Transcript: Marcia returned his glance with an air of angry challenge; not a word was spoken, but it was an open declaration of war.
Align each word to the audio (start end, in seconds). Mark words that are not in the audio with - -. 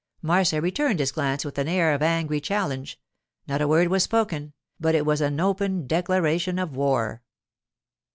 Marcia 0.23 0.59
returned 0.59 0.99
his 0.99 1.11
glance 1.11 1.45
with 1.45 1.59
an 1.59 1.67
air 1.67 1.93
of 1.93 2.01
angry 2.01 2.41
challenge; 2.41 2.99
not 3.45 3.61
a 3.61 3.67
word 3.67 3.89
was 3.89 4.01
spoken, 4.01 4.51
but 4.79 4.95
it 4.95 5.05
was 5.05 5.21
an 5.21 5.39
open 5.39 5.85
declaration 5.85 6.57
of 6.57 6.75
war. 6.75 7.21